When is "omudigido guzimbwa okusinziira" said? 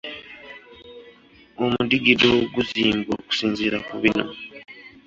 1.63-3.77